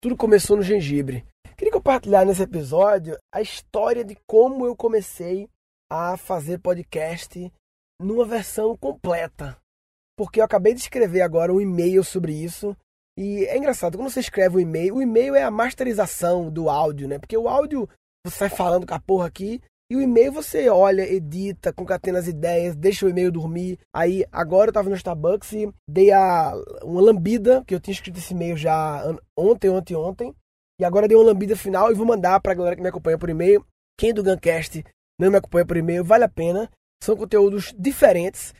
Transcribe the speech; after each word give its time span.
Tudo 0.00 0.16
começou 0.16 0.56
no 0.56 0.62
gengibre. 0.62 1.26
Queria 1.56 1.72
compartilhar 1.72 2.24
nesse 2.24 2.42
episódio 2.42 3.18
a 3.34 3.42
história 3.42 4.04
de 4.04 4.16
como 4.28 4.64
eu 4.64 4.76
comecei 4.76 5.48
a 5.90 6.16
fazer 6.16 6.60
podcast 6.60 7.52
numa 8.00 8.24
versão 8.24 8.76
completa. 8.76 9.58
Porque 10.16 10.38
eu 10.38 10.44
acabei 10.44 10.72
de 10.72 10.80
escrever 10.80 11.22
agora 11.22 11.52
um 11.52 11.60
e-mail 11.60 12.04
sobre 12.04 12.32
isso. 12.32 12.76
E 13.18 13.44
é 13.46 13.58
engraçado, 13.58 13.98
quando 13.98 14.08
você 14.08 14.20
escreve 14.20 14.58
um 14.58 14.60
e-mail, 14.60 14.94
o 14.94 15.02
e-mail 15.02 15.34
é 15.34 15.42
a 15.42 15.50
masterização 15.50 16.48
do 16.48 16.70
áudio, 16.70 17.08
né? 17.08 17.18
Porque 17.18 17.36
o 17.36 17.48
áudio, 17.48 17.88
você 18.24 18.36
sai 18.36 18.50
falando 18.50 18.86
com 18.86 18.94
a 18.94 19.00
porra 19.00 19.26
aqui, 19.26 19.60
e 19.90 19.96
o 19.96 20.02
e-mail 20.02 20.30
você 20.30 20.68
olha, 20.68 21.02
edita, 21.02 21.72
concatena 21.72 22.18
as 22.18 22.26
ideias, 22.26 22.76
deixa 22.76 23.06
o 23.06 23.08
e-mail 23.08 23.32
dormir. 23.32 23.78
Aí 23.94 24.24
agora 24.30 24.68
eu 24.68 24.72
tava 24.72 24.90
no 24.90 24.96
Starbucks 24.96 25.52
e 25.52 25.72
dei 25.88 26.12
a, 26.12 26.52
uma 26.82 27.00
lambida, 27.00 27.64
que 27.66 27.74
eu 27.74 27.80
tinha 27.80 27.94
escrito 27.94 28.18
esse 28.18 28.34
e-mail 28.34 28.56
já 28.56 29.02
ontem, 29.36 29.70
ontem, 29.70 29.96
ontem. 29.96 30.34
E 30.78 30.84
agora 30.84 31.08
dei 31.08 31.16
uma 31.16 31.24
lambida 31.24 31.56
final 31.56 31.90
e 31.90 31.94
vou 31.94 32.06
mandar 32.06 32.38
pra 32.40 32.54
galera 32.54 32.76
que 32.76 32.82
me 32.82 32.88
acompanha 32.88 33.18
por 33.18 33.30
e-mail. 33.30 33.64
Quem 33.98 34.12
do 34.12 34.22
Guncast 34.22 34.84
não 35.18 35.30
me 35.30 35.38
acompanha 35.38 35.66
por 35.66 35.76
e-mail, 35.76 36.04
vale 36.04 36.24
a 36.24 36.28
pena. 36.28 36.70
São 37.02 37.16
conteúdos 37.16 37.74
diferentes. 37.76 38.54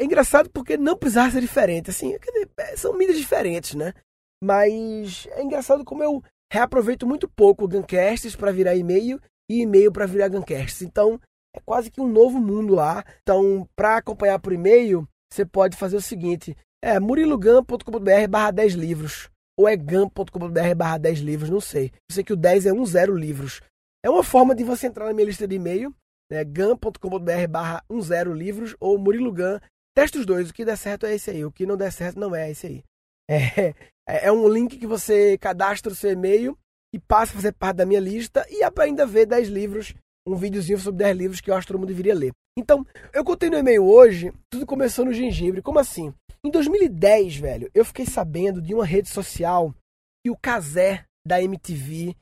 É 0.00 0.04
engraçado 0.04 0.50
porque 0.50 0.76
não 0.76 0.96
precisava 0.96 1.30
ser 1.30 1.40
diferente. 1.40 1.90
Assim, 1.90 2.16
é, 2.58 2.76
são 2.76 2.98
mídias 2.98 3.18
diferentes, 3.18 3.74
né? 3.74 3.94
Mas 4.42 5.28
é 5.30 5.42
engraçado 5.42 5.84
como 5.84 6.02
eu 6.02 6.22
reaproveito 6.52 7.06
muito 7.06 7.28
pouco 7.28 7.64
o 7.64 7.68
Guncasts 7.68 8.34
para 8.34 8.50
virar 8.50 8.74
e-mail 8.74 9.20
e 9.50 9.62
e-mail 9.62 9.92
para 9.92 10.06
virar 10.06 10.28
Guncast. 10.28 10.84
Então, 10.84 11.20
é 11.54 11.60
quase 11.60 11.90
que 11.90 12.00
um 12.00 12.08
novo 12.08 12.40
mundo 12.40 12.74
lá. 12.74 13.04
Então, 13.22 13.68
para 13.76 13.98
acompanhar 13.98 14.38
por 14.38 14.52
e-mail, 14.52 15.06
você 15.30 15.44
pode 15.44 15.76
fazer 15.76 15.96
o 15.96 16.02
seguinte: 16.02 16.56
é 16.82 16.98
murilogan.com.br 16.98 18.28
barra 18.28 18.50
10 18.50 18.74
livros. 18.74 19.30
Ou 19.58 19.68
é 19.68 19.76
gam.com.br 19.76 20.74
barra 20.76 20.98
10 20.98 21.20
livros, 21.20 21.50
não 21.50 21.60
sei. 21.60 21.92
Eu 22.08 22.14
sei 22.14 22.24
que 22.24 22.32
o 22.32 22.36
10 22.36 22.66
é 22.66 22.72
10 22.72 23.08
livros. 23.10 23.60
É 24.04 24.10
uma 24.10 24.24
forma 24.24 24.54
de 24.54 24.64
você 24.64 24.86
entrar 24.86 25.06
na 25.06 25.12
minha 25.12 25.26
lista 25.26 25.46
de 25.46 25.54
e-mail, 25.56 25.94
né? 26.30 26.42
gam.com.br 26.42 27.48
barra 27.48 27.84
10 27.88 28.28
livros 28.28 28.74
ou 28.80 28.98
murilogan. 28.98 29.60
Teste 29.94 30.18
os 30.18 30.26
dois, 30.26 30.48
o 30.48 30.54
que 30.54 30.64
der 30.64 30.78
certo 30.78 31.04
é 31.04 31.14
esse 31.14 31.30
aí, 31.30 31.44
o 31.44 31.52
que 31.52 31.66
não 31.66 31.76
der 31.76 31.92
certo 31.92 32.18
não 32.18 32.34
é 32.34 32.50
esse 32.50 32.66
aí. 32.66 32.84
É, 33.28 33.74
é 34.26 34.32
um 34.32 34.48
link 34.48 34.78
que 34.78 34.86
você 34.86 35.36
cadastra 35.36 35.92
o 35.92 35.96
seu 35.96 36.10
e-mail 36.10 36.58
e 36.94 36.98
passa 36.98 37.32
a 37.32 37.36
fazer 37.36 37.52
parte 37.52 37.78
da 37.78 37.86
minha 37.86 38.00
lista 38.00 38.46
e 38.50 38.62
ainda 38.80 39.06
ver 39.06 39.26
10 39.26 39.48
livros, 39.48 39.94
um 40.26 40.36
videozinho 40.36 40.78
sobre 40.78 41.04
10 41.04 41.16
livros 41.16 41.40
que 41.40 41.50
eu 41.50 41.54
acho 41.54 41.66
que 41.66 41.72
todo 41.72 41.80
mundo 41.80 41.88
deveria 41.88 42.14
ler. 42.14 42.32
Então, 42.58 42.86
eu 43.14 43.24
contei 43.24 43.48
no 43.48 43.56
e-mail 43.56 43.84
hoje, 43.84 44.32
tudo 44.50 44.66
começou 44.66 45.04
no 45.04 45.12
gengibre. 45.12 45.62
Como 45.62 45.78
assim? 45.78 46.12
Em 46.44 46.50
2010, 46.50 47.36
velho, 47.36 47.70
eu 47.74 47.84
fiquei 47.84 48.04
sabendo 48.04 48.60
de 48.60 48.74
uma 48.74 48.84
rede 48.84 49.08
social 49.08 49.74
que 50.24 50.30
o 50.30 50.36
Casé 50.36 51.04
da 51.26 51.42
MTV. 51.42 52.14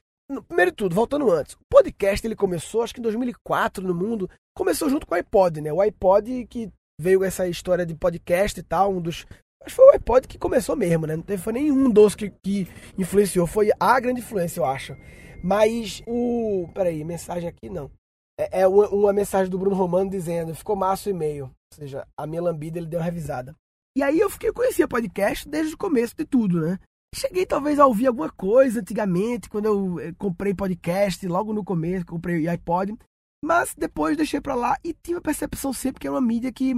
Primeiro 0.46 0.70
de 0.70 0.76
tudo, 0.76 0.94
voltando 0.94 1.30
antes, 1.32 1.54
o 1.54 1.58
podcast 1.68 2.24
ele 2.24 2.36
começou, 2.36 2.82
acho 2.82 2.94
que 2.94 3.00
em 3.00 3.02
2004 3.02 3.84
no 3.84 3.94
mundo, 3.94 4.30
começou 4.56 4.88
junto 4.88 5.04
com 5.04 5.14
o 5.14 5.16
iPod, 5.16 5.60
né? 5.60 5.72
O 5.72 5.80
iPod 5.80 6.46
que 6.46 6.70
veio 7.00 7.24
essa 7.24 7.48
história 7.48 7.84
de 7.84 7.94
podcast 7.94 8.60
e 8.60 8.62
tal, 8.62 8.92
um 8.92 9.00
dos 9.00 9.26
Que 9.64 9.72
foi 9.72 9.84
o 9.86 9.90
iPod 9.90 10.26
que 10.26 10.38
começou 10.38 10.74
mesmo, 10.74 11.06
né? 11.06 11.16
Não 11.16 11.22
teve 11.22 11.42
foi 11.42 11.52
nenhum 11.52 11.90
dos 11.90 12.14
que, 12.14 12.30
que 12.30 12.66
influenciou. 12.96 13.46
Foi 13.46 13.70
a 13.78 14.00
grande 14.00 14.20
influência, 14.20 14.60
eu 14.60 14.64
acho. 14.64 14.96
Mas 15.42 16.02
o. 16.06 16.68
Peraí, 16.74 17.04
mensagem 17.04 17.48
aqui 17.48 17.68
não. 17.68 17.90
É, 18.38 18.62
é 18.62 18.66
uma, 18.66 18.88
uma, 18.88 19.12
mensagem 19.12 19.50
do 19.50 19.58
Bruno 19.58 19.76
Romano 19.76 20.10
dizendo: 20.10 20.54
ficou 20.54 20.76
massa 20.76 21.08
o 21.08 21.12
e-mail. 21.12 21.44
Ou 21.44 21.78
seja, 21.78 22.06
a 22.16 22.26
minha 22.26 22.42
lambida 22.42 22.78
ele 22.78 22.86
deu 22.86 22.98
uma 22.98 23.04
revisada. 23.04 23.54
E 23.96 24.02
aí 24.02 24.18
eu 24.18 24.30
fiquei 24.30 24.52
conhecia 24.52 24.88
podcast 24.88 25.48
desde 25.48 25.74
o 25.74 25.78
começo 25.78 26.14
de 26.16 26.24
tudo, 26.24 26.60
né? 26.60 26.78
Cheguei 27.14 27.44
talvez 27.44 27.78
a 27.78 27.86
ouvir 27.86 28.06
alguma 28.06 28.30
coisa 28.30 28.80
antigamente, 28.80 29.48
quando 29.48 29.66
eu 29.66 30.00
eh, 30.00 30.12
comprei 30.16 30.54
podcast, 30.54 31.26
logo 31.26 31.52
no 31.52 31.64
começo, 31.64 32.06
comprei 32.06 32.46
iPod. 32.46 32.96
Mas 33.44 33.74
depois 33.74 34.16
deixei 34.16 34.40
pra 34.40 34.54
lá 34.54 34.76
e 34.84 34.94
tive 34.94 35.18
a 35.18 35.22
percepção 35.22 35.72
sempre 35.72 36.00
que 36.00 36.06
é 36.06 36.10
uma 36.10 36.20
mídia 36.20 36.52
que 36.52 36.74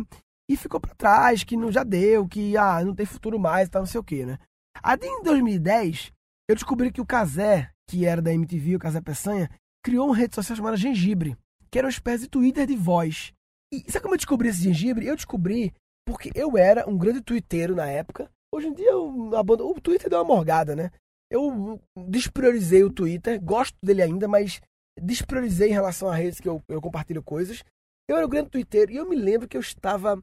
e 0.50 0.56
ficou 0.56 0.80
para 0.80 0.94
trás, 0.94 1.44
que 1.44 1.56
não 1.56 1.70
já 1.70 1.82
deu, 1.82 2.26
que 2.26 2.56
ah, 2.56 2.84
não 2.84 2.94
tem 2.94 3.06
futuro 3.06 3.38
mais, 3.38 3.68
tá 3.68 3.78
não 3.78 3.86
sei 3.86 4.00
o 4.00 4.04
que, 4.04 4.24
né? 4.24 4.38
Aí 4.82 4.98
em 5.02 5.22
2010, 5.22 6.12
eu 6.48 6.54
descobri 6.54 6.90
que 6.90 7.00
o 7.00 7.06
Casé, 7.06 7.70
que 7.88 8.04
era 8.04 8.20
da 8.20 8.32
MTV, 8.32 8.76
o 8.76 8.78
Casé 8.78 9.00
Peçanha, 9.00 9.50
criou 9.84 10.06
uma 10.06 10.16
rede 10.16 10.34
social 10.34 10.56
chamada 10.56 10.76
Gengibre, 10.76 11.36
que 11.70 11.78
era 11.78 11.86
uma 11.86 11.92
espécie 11.92 12.24
de 12.24 12.30
Twitter 12.30 12.66
de 12.66 12.76
voz. 12.76 13.32
E 13.72 13.90
sabe 13.90 14.02
como 14.02 14.14
eu 14.14 14.18
descobri 14.18 14.48
esse 14.48 14.62
gengibre? 14.62 15.06
Eu 15.06 15.16
descobri 15.16 15.72
porque 16.06 16.30
eu 16.34 16.58
era 16.58 16.88
um 16.88 16.98
grande 16.98 17.22
twitteiro 17.22 17.74
na 17.74 17.86
época. 17.86 18.30
Hoje 18.54 18.68
em 18.68 18.74
dia 18.74 18.90
eu. 18.90 19.08
O 19.08 19.80
Twitter 19.80 20.10
deu 20.10 20.18
uma 20.18 20.34
morgada, 20.34 20.76
né? 20.76 20.90
Eu 21.30 21.80
despriorizei 22.06 22.84
o 22.84 22.92
Twitter, 22.92 23.42
gosto 23.42 23.74
dele 23.82 24.02
ainda, 24.02 24.28
mas 24.28 24.60
despriorizei 25.00 25.70
em 25.70 25.72
relação 25.72 26.10
a 26.10 26.14
redes 26.14 26.38
que 26.38 26.48
eu, 26.48 26.62
eu 26.68 26.82
compartilho 26.82 27.22
coisas. 27.22 27.64
Eu 28.06 28.16
era 28.18 28.26
um 28.26 28.28
grande 28.28 28.50
twitteiro 28.50 28.92
e 28.92 28.96
eu 28.96 29.08
me 29.08 29.16
lembro 29.16 29.48
que 29.48 29.56
eu 29.56 29.60
estava 29.62 30.22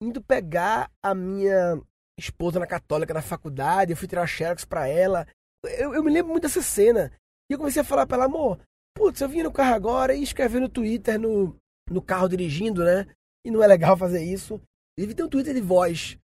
indo 0.00 0.22
pegar 0.22 0.90
a 1.02 1.14
minha 1.14 1.80
esposa 2.18 2.58
na 2.58 2.66
católica 2.66 3.12
na 3.12 3.22
faculdade, 3.22 3.92
eu 3.92 3.96
fui 3.96 4.08
tirar 4.08 4.26
xerox 4.26 4.64
pra 4.64 4.86
ela. 4.86 5.26
Eu, 5.64 5.94
eu 5.94 6.02
me 6.02 6.10
lembro 6.10 6.30
muito 6.30 6.42
dessa 6.42 6.62
cena. 6.62 7.12
E 7.48 7.52
eu 7.52 7.58
comecei 7.58 7.82
a 7.82 7.84
falar 7.84 8.06
pra 8.06 8.16
ela, 8.16 8.26
amor, 8.26 8.60
putz, 8.94 9.20
eu 9.20 9.28
vim 9.28 9.42
no 9.42 9.52
carro 9.52 9.74
agora 9.74 10.14
e 10.14 10.22
escrever 10.22 10.60
no 10.60 10.68
Twitter, 10.68 11.18
no, 11.18 11.56
no 11.88 12.00
carro 12.00 12.28
dirigindo, 12.28 12.84
né? 12.84 13.06
E 13.44 13.50
não 13.50 13.62
é 13.62 13.66
legal 13.66 13.96
fazer 13.98 14.22
isso. 14.22 14.60
Devia 14.98 15.14
ter 15.14 15.24
um 15.24 15.28
Twitter 15.28 15.54
de 15.54 15.60
voz. 15.60 16.16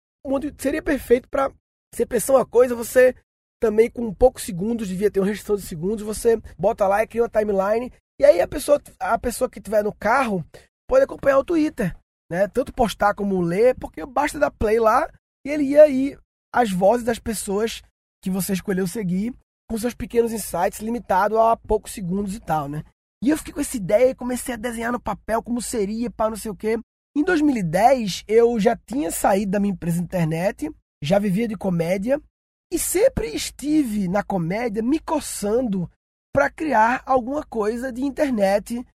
Seria 0.57 0.81
perfeito 0.81 1.27
para 1.29 1.51
você 1.93 2.05
pensar 2.05 2.33
uma 2.33 2.45
coisa, 2.45 2.75
você 2.75 3.15
também 3.61 3.89
com 3.89 4.13
poucos 4.13 4.43
segundos, 4.43 4.87
devia 4.87 5.09
ter 5.09 5.19
uma 5.19 5.27
restrição 5.27 5.55
de 5.55 5.61
segundos, 5.61 6.03
você 6.03 6.37
bota 6.57 6.87
lá 6.87 7.03
e 7.03 7.07
cria 7.07 7.23
uma 7.23 7.29
timeline. 7.29 7.91
E 8.19 8.25
aí 8.25 8.41
a 8.41 8.47
pessoa, 8.47 8.81
a 8.99 9.17
pessoa 9.17 9.49
que 9.49 9.59
estiver 9.59 9.83
no 9.83 9.93
carro 9.93 10.45
pode 10.87 11.03
acompanhar 11.03 11.39
o 11.39 11.43
Twitter 11.43 11.95
né? 12.29 12.47
Tanto 12.47 12.73
postar 12.73 13.13
como 13.13 13.41
ler, 13.41 13.75
porque 13.75 14.05
basta 14.05 14.39
dar 14.39 14.51
play 14.51 14.79
lá 14.79 15.07
e 15.45 15.49
ele 15.49 15.63
ia 15.63 15.83
aí 15.83 16.17
as 16.53 16.71
vozes 16.71 17.05
das 17.05 17.19
pessoas 17.19 17.81
que 18.23 18.29
você 18.29 18.53
escolheu 18.53 18.87
seguir 18.87 19.33
com 19.69 19.77
seus 19.77 19.93
pequenos 19.93 20.31
insights 20.31 20.79
limitado 20.79 21.39
a 21.39 21.57
poucos 21.57 21.91
segundos 21.91 22.35
e 22.35 22.39
tal, 22.39 22.69
né? 22.69 22.83
E 23.23 23.29
eu 23.29 23.37
fiquei 23.37 23.53
com 23.53 23.61
essa 23.61 23.77
ideia 23.77 24.09
e 24.09 24.15
comecei 24.15 24.53
a 24.53 24.57
desenhar 24.57 24.91
no 24.91 24.99
papel 24.99 25.41
como 25.41 25.61
seria, 25.61 26.11
para 26.11 26.29
não 26.29 26.37
sei 26.37 26.51
o 26.51 26.55
quê. 26.55 26.77
Em 27.15 27.23
2010, 27.23 28.23
eu 28.27 28.59
já 28.59 28.75
tinha 28.75 29.09
saído 29.09 29.51
da 29.51 29.59
minha 29.59 29.73
empresa 29.73 29.97
de 29.97 30.03
internet, 30.03 30.71
já 31.03 31.17
vivia 31.17 31.47
de 31.47 31.55
comédia 31.55 32.21
e 32.71 32.77
sempre 32.77 33.27
estive 33.29 34.07
na 34.07 34.23
comédia 34.23 34.83
me 34.83 34.99
coçando 34.99 35.89
para 36.33 36.49
criar 36.49 37.01
alguma 37.05 37.43
coisa 37.43 37.91
de 37.91 38.03
internet 38.03 38.85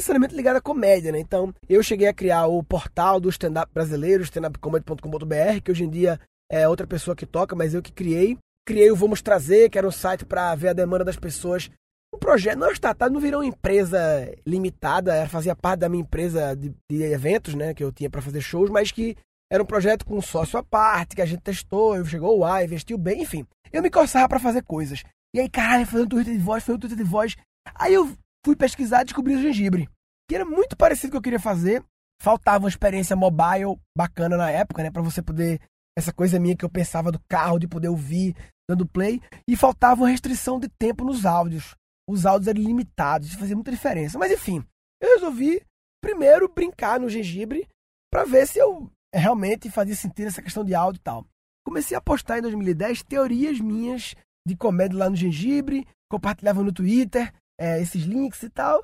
necessariamente 0.00 0.34
ligada 0.34 0.58
à 0.58 0.62
comédia, 0.62 1.12
né? 1.12 1.20
Então, 1.20 1.54
eu 1.68 1.82
cheguei 1.82 2.08
a 2.08 2.14
criar 2.14 2.46
o 2.46 2.62
portal 2.62 3.20
do 3.20 3.28
stand-up 3.28 3.70
brasileiro, 3.72 4.22
standupcomedy.com.br, 4.24 5.60
que 5.62 5.70
hoje 5.70 5.84
em 5.84 5.90
dia 5.90 6.18
é 6.50 6.66
outra 6.66 6.86
pessoa 6.86 7.14
que 7.14 7.26
toca, 7.26 7.54
mas 7.54 7.74
eu 7.74 7.82
que 7.82 7.92
criei. 7.92 8.36
Criei 8.66 8.90
o 8.90 8.96
Vamos 8.96 9.22
Trazer, 9.22 9.68
que 9.70 9.78
era 9.78 9.86
um 9.86 9.92
site 9.92 10.24
para 10.24 10.54
ver 10.54 10.68
a 10.68 10.72
demanda 10.72 11.04
das 11.04 11.16
pessoas. 11.16 11.70
Um 12.12 12.18
projeto, 12.18 12.58
não 12.58 12.68
é 12.68 12.72
startup, 12.72 13.12
não 13.12 13.20
virou 13.20 13.40
uma 13.40 13.46
empresa 13.46 13.98
limitada, 14.46 15.28
fazia 15.28 15.54
parte 15.54 15.80
da 15.80 15.88
minha 15.88 16.02
empresa 16.02 16.56
de, 16.56 16.74
de 16.90 17.02
eventos, 17.02 17.54
né? 17.54 17.72
Que 17.72 17.84
eu 17.84 17.92
tinha 17.92 18.10
para 18.10 18.22
fazer 18.22 18.40
shows, 18.40 18.70
mas 18.70 18.90
que 18.90 19.16
era 19.52 19.62
um 19.62 19.66
projeto 19.66 20.04
com 20.04 20.16
um 20.16 20.22
sócio 20.22 20.58
à 20.58 20.62
parte, 20.62 21.14
que 21.14 21.22
a 21.22 21.26
gente 21.26 21.42
testou, 21.42 21.96
eu 21.96 22.04
chegou 22.04 22.38
lá, 22.38 22.64
investiu 22.64 22.96
bem, 22.96 23.22
enfim. 23.22 23.46
Eu 23.72 23.82
me 23.82 23.90
coçava 23.90 24.28
para 24.28 24.40
fazer 24.40 24.62
coisas. 24.62 25.02
E 25.34 25.40
aí, 25.40 25.48
caralho, 25.48 25.86
fazendo 25.86 26.06
um 26.06 26.08
Twitter 26.08 26.34
de 26.34 26.40
voz, 26.40 26.64
foi 26.64 26.74
um 26.74 26.78
Twitter 26.78 26.98
de 26.98 27.04
voz. 27.04 27.36
Aí 27.74 27.94
eu 27.94 28.10
fui 28.44 28.56
pesquisar 28.56 29.02
e 29.02 29.04
descobri 29.04 29.34
o 29.34 29.42
gengibre, 29.42 29.88
que 30.28 30.34
era 30.34 30.44
muito 30.44 30.76
parecido 30.76 31.12
com 31.12 31.18
o 31.18 31.20
que 31.20 31.28
eu 31.28 31.32
queria 31.32 31.40
fazer. 31.40 31.84
Faltava 32.22 32.64
uma 32.64 32.68
experiência 32.68 33.16
mobile 33.16 33.78
bacana 33.96 34.36
na 34.36 34.50
época, 34.50 34.82
né, 34.82 34.90
para 34.90 35.02
você 35.02 35.22
poder 35.22 35.60
essa 35.96 36.12
coisa 36.12 36.38
minha 36.38 36.56
que 36.56 36.64
eu 36.64 36.70
pensava 36.70 37.10
do 37.10 37.20
carro 37.28 37.58
de 37.58 37.66
poder 37.66 37.88
ouvir 37.88 38.34
dando 38.68 38.86
play 38.86 39.20
e 39.48 39.56
faltava 39.56 40.02
uma 40.02 40.08
restrição 40.08 40.60
de 40.60 40.68
tempo 40.68 41.04
nos 41.04 41.26
áudios. 41.26 41.74
Os 42.08 42.26
áudios 42.26 42.48
eram 42.48 42.62
limitados, 42.62 43.28
isso 43.28 43.38
fazia 43.38 43.54
muita 43.54 43.70
diferença. 43.70 44.18
Mas 44.18 44.30
enfim, 44.32 44.64
eu 45.00 45.14
resolvi 45.14 45.62
primeiro 46.00 46.48
brincar 46.48 47.00
no 47.00 47.08
gengibre 47.08 47.68
para 48.10 48.24
ver 48.24 48.46
se 48.46 48.58
eu 48.58 48.90
realmente 49.14 49.70
fazia 49.70 49.94
sentido 49.94 50.28
essa 50.28 50.42
questão 50.42 50.64
de 50.64 50.74
áudio 50.74 50.98
e 50.98 51.02
tal. 51.02 51.26
Comecei 51.64 51.96
a 51.96 52.00
postar 52.00 52.38
em 52.38 52.42
2010 52.42 53.02
teorias 53.02 53.60
minhas 53.60 54.14
de 54.46 54.56
comédia 54.56 54.98
lá 54.98 55.10
no 55.10 55.16
gengibre, 55.16 55.86
compartilhava 56.10 56.62
no 56.62 56.72
Twitter, 56.72 57.32
é, 57.60 57.80
esses 57.80 58.02
links 58.04 58.42
e 58.42 58.48
tal. 58.48 58.82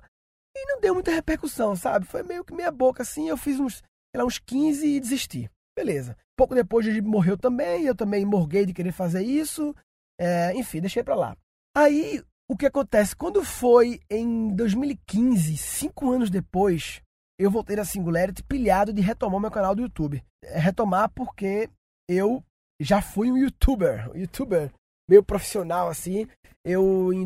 E 0.55 0.67
não 0.67 0.81
deu 0.81 0.95
muita 0.95 1.11
repercussão, 1.11 1.75
sabe? 1.75 2.07
Foi 2.07 2.23
meio 2.23 2.45
que 2.45 2.55
meia 2.55 2.71
boca 2.71 3.03
assim. 3.03 3.29
Eu 3.29 3.37
fiz 3.37 3.59
uns, 3.59 3.77
sei 3.77 4.21
lá, 4.21 4.25
uns 4.25 4.39
15 4.39 4.87
e 4.87 5.01
desisti. 5.01 5.51
Beleza. 5.77 6.17
Pouco 6.37 6.55
depois 6.55 6.87
ele 6.87 7.01
morreu 7.01 7.37
também. 7.37 7.85
Eu 7.85 7.95
também 7.95 8.25
morguei 8.25 8.67
de 8.67 8.75
querer 8.75 8.93
fazer 8.93 9.23
isso. 9.23 9.75
É, 10.21 10.55
enfim, 10.55 10.81
deixei 10.81 11.03
pra 11.03 11.15
lá. 11.15 11.37
Aí, 11.75 12.23
o 12.49 12.57
que 12.57 12.67
acontece? 12.67 13.17
Quando 13.17 13.45
foi 13.45 14.01
em 14.11 14.55
2015, 14.55 15.57
cinco 15.57 16.11
anos 16.11 16.31
depois, 16.31 17.03
eu 17.39 17.51
voltei 17.51 17.77
da 17.77 17.85
Singularity 17.85 18.43
pilhado 18.43 18.93
de 18.93 19.03
retomar 19.03 19.41
meu 19.41 19.51
canal 19.51 19.75
do 19.75 19.83
YouTube. 19.83 20.23
É, 20.43 20.59
retomar 20.59 21.11
porque 21.11 21.69
eu 22.09 22.43
já 22.81 23.03
fui 23.03 23.31
um 23.31 23.37
youtuber. 23.37 24.11
youtuber 24.17 24.73
meio 25.09 25.23
profissional 25.23 25.89
assim. 25.89 26.27
Eu, 26.65 27.13
em 27.13 27.25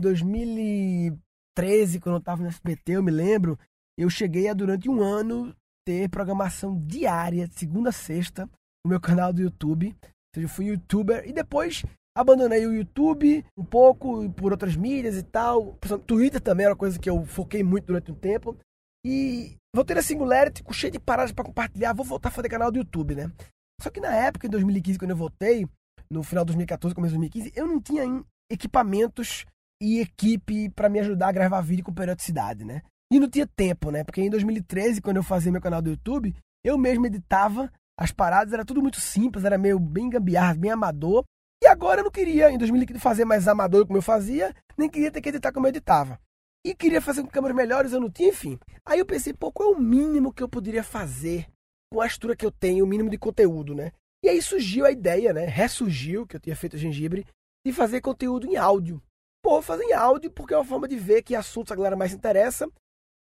2013, 1.57 2.01
quando 2.01 2.17
eu 2.17 2.21
tava 2.21 2.43
no 2.43 2.49
SBT, 2.49 2.93
eu 2.93 3.03
me 3.03 3.11
lembro, 3.11 3.59
eu 3.99 4.09
cheguei 4.09 4.49
a, 4.49 4.55
durante 4.55 4.89
um 4.89 5.03
ano, 5.03 5.55
ter 5.87 6.09
programação 6.09 6.81
diária, 6.87 7.49
de 7.49 7.59
segunda 7.59 7.91
a 7.91 7.93
sexta, 7.93 8.49
no 8.85 8.91
meu 8.91 9.01
canal 9.01 9.33
do 9.33 9.43
YouTube. 9.43 9.89
Ou 9.89 10.11
seja, 10.35 10.45
eu 10.47 10.49
fui 10.49 10.67
youtuber 10.67 11.29
e 11.29 11.33
depois 11.33 11.85
abandonei 12.17 12.67
o 12.67 12.75
YouTube 12.75 13.45
um 13.57 13.65
pouco 13.65 14.31
por 14.31 14.53
outras 14.53 14.77
mídias 14.77 15.17
e 15.17 15.23
tal. 15.23 15.79
Twitter 16.07 16.41
também 16.41 16.65
era 16.65 16.75
uma 16.75 16.79
coisa 16.79 16.99
que 16.99 17.11
eu 17.11 17.25
foquei 17.25 17.63
muito 17.63 17.87
durante 17.87 18.11
um 18.11 18.15
tempo. 18.15 18.57
E 19.05 19.57
voltei 19.75 19.97
na 19.97 20.03
Singularity 20.03 20.63
com 20.63 20.73
cheio 20.73 20.93
de 20.93 21.01
paradas 21.01 21.33
para 21.33 21.45
compartilhar. 21.45 21.95
Vou 21.95 22.05
voltar 22.05 22.29
a 22.29 22.33
fazer 22.33 22.49
canal 22.49 22.71
do 22.71 22.79
YouTube, 22.79 23.15
né? 23.15 23.33
Só 23.81 23.91
que 23.91 24.01
na 24.01 24.15
época, 24.15 24.47
em 24.47 24.51
2015, 24.51 24.99
quando 24.99 25.13
eu 25.13 25.17
voltei, 25.17 25.67
no 26.11 26.23
final 26.23 26.45
de 26.45 26.49
2014, 26.49 26.95
começo 26.95 27.15
de 27.15 27.19
2015, 27.19 27.53
eu 27.57 27.67
não 27.67 27.81
tinha 27.81 28.05
equipamentos 28.51 29.47
e 29.81 30.01
equipe 30.01 30.69
para 30.71 30.89
me 30.89 31.01
ajudar 31.01 31.29
a 31.29 31.33
gravar 31.33 31.61
vídeo 31.61 31.85
com 31.85 31.93
periodicidade, 31.93 32.65
né? 32.65 32.83
E 33.13 33.19
não 33.19 33.29
tinha 33.29 33.47
tempo, 33.47 33.91
né? 33.91 34.05
Porque 34.05 34.21
em 34.21 34.31
2013, 34.31 35.01
quando 35.01 35.17
eu 35.17 35.23
fazia 35.23 35.51
meu 35.51 35.61
canal 35.61 35.83
do 35.83 35.91
YouTube, 35.91 36.35
eu 36.65 36.79
mesmo 36.79 37.07
editava 37.07 37.73
as 37.99 38.13
paradas, 38.13 38.53
era 38.53 38.65
tudo 38.65 38.81
muito 38.81 39.01
simples, 39.01 39.45
era 39.45 39.59
meio 39.59 39.79
bem 39.79 40.09
gambiarra, 40.09 40.55
bem 40.55 40.71
amador. 40.71 41.25
E 41.63 41.67
agora 41.67 42.01
eu 42.01 42.05
não 42.05 42.11
queria, 42.11 42.51
em 42.51 42.57
2015, 42.57 42.99
fazer 43.01 43.25
mais 43.25 43.47
amador 43.49 43.87
como 43.87 43.99
eu 43.99 44.03
fazia, 44.03 44.55
nem 44.79 44.89
queria 44.89 45.11
ter 45.11 45.21
que 45.21 45.29
editar 45.29 45.53
como 45.53 45.67
eu 45.67 45.71
editava. 45.71 46.19
E 46.65 46.75
queria 46.75 47.01
fazer 47.01 47.23
com 47.23 47.29
câmeras 47.29 47.57
melhores, 47.57 47.93
eu 47.93 48.01
não 48.01 48.11
tinha, 48.11 48.31
enfim. 48.31 48.59
Aí 48.87 48.99
eu 48.99 49.07
pensei, 49.07 49.33
pô, 49.33 49.51
qual 49.51 49.73
é 49.73 49.77
o 49.77 49.81
mínimo 49.81 50.33
que 50.33 50.43
eu 50.43 50.49
poderia 50.49 50.83
fazer 50.83 51.47
com 51.93 52.01
a 52.01 52.07
estrutura 52.07 52.37
que 52.37 52.47
eu 52.47 52.51
tenho, 52.51 52.85
o 52.85 52.89
mínimo 52.89 53.11
de 53.11 53.19
conteúdo, 53.19 53.75
né? 53.75 53.93
E 54.23 54.29
aí 54.29 54.41
surgiu 54.41 54.85
a 54.85 54.91
ideia, 54.91 55.33
né? 55.33 55.47
Ressurgiu, 55.47 56.27
que 56.27 56.37
eu 56.37 56.41
tinha 56.41 56.55
feito 56.55 56.77
gengibre, 56.77 57.27
de 57.67 57.73
fazer 57.73 58.01
conteúdo 58.01 58.47
em 58.47 58.57
áudio. 58.57 59.03
Pô, 59.43 59.63
fazer 59.63 59.85
em 59.85 59.93
áudio 59.93 60.31
porque 60.31 60.55
é 60.55 60.57
uma 60.57 60.65
forma 60.65 60.87
de 60.87 60.97
ver 60.97 61.23
que 61.23 61.35
assuntos 61.35 61.73
a 61.73 61.77
galera 61.77 61.97
mais 61.97 62.13
interessa. 62.13 62.69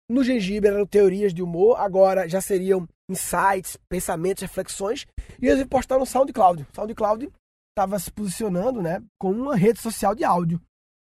No 0.09 0.25
gengibre 0.25 0.69
eram 0.69 0.85
teorias 0.85 1.33
de 1.33 1.43
humor, 1.43 1.79
agora 1.79 2.29
já 2.29 2.41
seriam 2.41 2.87
insights, 3.09 3.79
pensamentos, 3.89 4.43
reflexões. 4.43 5.07
E 5.41 5.47
eu 5.47 5.57
ia 5.57 5.67
postar 5.67 5.99
no 5.99 6.07
SoundCloud. 6.07 6.67
SoundCloud 6.75 7.31
estava 7.71 7.99
se 7.99 8.11
posicionando, 8.11 8.83
né, 8.83 9.03
como 9.19 9.41
uma 9.41 9.57
rede 9.57 9.81
social 9.81 10.15
de 10.15 10.25
áudio. 10.25 10.61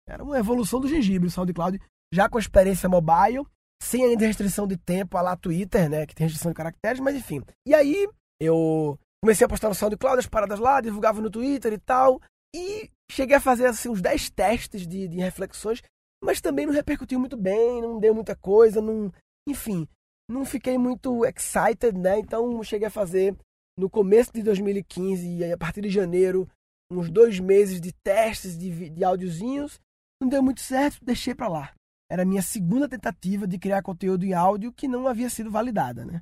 Era 0.07 0.23
uma 0.23 0.37
evolução 0.37 0.79
do 0.79 0.87
gengibre, 0.87 1.27
o 1.27 1.31
SoundCloud, 1.31 1.79
já 2.13 2.27
com 2.27 2.37
a 2.37 2.41
experiência 2.41 2.89
mobile, 2.89 3.45
sem 3.81 4.03
ainda 4.03 4.25
restrição 4.25 4.67
de 4.67 4.77
tempo, 4.77 5.17
a 5.17 5.21
lá 5.21 5.35
Twitter, 5.35 5.89
né, 5.89 6.05
que 6.05 6.15
tem 6.15 6.25
restrição 6.25 6.51
de 6.51 6.55
caracteres, 6.55 6.99
mas 6.99 7.15
enfim. 7.15 7.43
E 7.65 7.73
aí 7.73 8.07
eu 8.39 8.99
comecei 9.23 9.45
a 9.45 9.49
postar 9.49 9.69
no 9.69 9.75
SoundCloud 9.75 10.19
as 10.19 10.27
paradas 10.27 10.59
lá, 10.59 10.81
divulgava 10.81 11.21
no 11.21 11.29
Twitter 11.29 11.73
e 11.73 11.77
tal. 11.77 12.19
E 12.55 12.89
cheguei 13.11 13.35
a 13.35 13.41
fazer 13.41 13.67
assim, 13.67 13.89
uns 13.89 14.01
10 14.01 14.29
testes 14.31 14.87
de, 14.87 15.07
de 15.07 15.17
reflexões, 15.17 15.81
mas 16.23 16.41
também 16.41 16.65
não 16.65 16.73
repercutiu 16.73 17.19
muito 17.19 17.37
bem, 17.37 17.81
não 17.81 17.99
deu 17.99 18.13
muita 18.13 18.35
coisa, 18.35 18.81
não, 18.81 19.11
enfim, 19.47 19.87
não 20.29 20.43
fiquei 20.43 20.77
muito 20.77 21.25
excited, 21.25 21.97
né? 21.97 22.19
Então 22.19 22.63
cheguei 22.63 22.87
a 22.87 22.91
fazer 22.91 23.35
no 23.77 23.89
começo 23.89 24.31
de 24.33 24.41
2015 24.41 25.27
e 25.27 25.51
a 25.51 25.57
partir 25.57 25.81
de 25.81 25.89
janeiro 25.89 26.49
uns 26.91 27.09
dois 27.09 27.39
meses 27.39 27.79
de 27.79 27.93
testes 28.03 28.57
de, 28.57 28.89
de 28.89 29.03
áudiozinhos. 29.03 29.79
Não 30.21 30.29
deu 30.29 30.41
muito 30.41 30.61
certo, 30.61 31.03
deixei 31.03 31.35
para 31.35 31.47
lá. 31.47 31.73
Era 32.09 32.23
a 32.23 32.25
minha 32.25 32.41
segunda 32.41 32.87
tentativa 32.87 33.47
de 33.47 33.57
criar 33.57 33.81
conteúdo 33.81 34.25
em 34.25 34.33
áudio 34.33 34.71
que 34.71 34.87
não 34.87 35.07
havia 35.07 35.29
sido 35.29 35.51
validada, 35.51 36.05
né? 36.05 36.21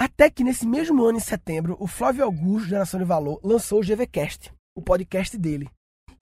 Até 0.00 0.30
que 0.30 0.44
nesse 0.44 0.66
mesmo 0.66 1.04
ano, 1.04 1.18
em 1.18 1.20
setembro, 1.20 1.76
o 1.78 1.86
Flávio 1.86 2.24
Augusto, 2.24 2.68
Geração 2.68 2.98
de 2.98 3.06
Valor, 3.06 3.40
lançou 3.42 3.80
o 3.80 3.84
GVCast, 3.84 4.52
o 4.76 4.82
podcast 4.82 5.36
dele. 5.38 5.68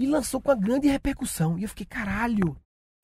E 0.02 0.06
lançou 0.08 0.40
com 0.40 0.50
uma 0.50 0.56
grande 0.56 0.88
repercussão. 0.88 1.56
E 1.56 1.62
eu 1.62 1.68
fiquei, 1.68 1.86
caralho, 1.86 2.56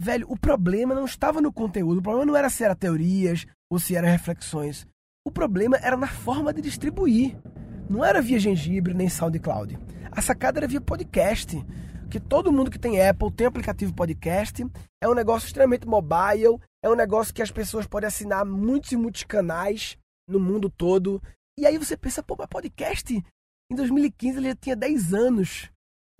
velho, 0.02 0.26
o 0.28 0.36
problema 0.36 0.96
não 0.96 1.04
estava 1.04 1.40
no 1.40 1.52
conteúdo, 1.52 1.98
o 1.98 2.02
problema 2.02 2.26
não 2.26 2.36
era 2.36 2.50
se 2.50 2.64
era 2.64 2.74
teorias 2.74 3.46
ou 3.70 3.78
se 3.78 3.94
eram 3.94 4.08
reflexões. 4.08 4.84
O 5.24 5.30
problema 5.30 5.76
era 5.76 5.96
na 5.96 6.08
forma 6.08 6.52
de 6.52 6.60
distribuir. 6.60 7.38
Não 7.88 8.04
era 8.04 8.20
via 8.20 8.40
gengibre 8.40 8.94
nem 8.94 9.08
SoundCloud. 9.08 9.78
A 10.10 10.20
sacada 10.20 10.58
era 10.58 10.66
via 10.66 10.80
podcast. 10.80 11.64
Que 12.10 12.18
todo 12.18 12.50
mundo 12.50 12.68
que 12.68 12.80
tem 12.80 13.00
Apple 13.00 13.30
tem 13.30 13.46
aplicativo 13.46 13.94
podcast. 13.94 14.66
É 15.00 15.08
um 15.08 15.14
negócio 15.14 15.46
extremamente 15.46 15.86
mobile. 15.86 16.58
É 16.82 16.90
um 16.90 16.96
negócio 16.96 17.32
que 17.32 17.42
as 17.42 17.52
pessoas 17.52 17.86
podem 17.86 18.08
assinar 18.08 18.44
muitos 18.44 18.90
e 18.90 18.96
muitos 18.96 19.22
canais 19.22 19.96
no 20.28 20.40
mundo 20.40 20.68
todo. 20.68 21.22
E 21.56 21.64
aí 21.64 21.78
você 21.78 21.96
pensa, 21.96 22.24
pô, 22.24 22.34
mas 22.36 22.48
podcast? 22.48 23.24
Em 23.70 23.76
2015 23.76 24.38
ele 24.38 24.48
já 24.48 24.56
tinha 24.56 24.74
10 24.74 25.14
anos. 25.14 25.70